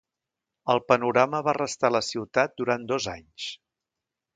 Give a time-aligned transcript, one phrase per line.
[0.75, 3.51] El panorama va restar a la ciutat durant dos anys.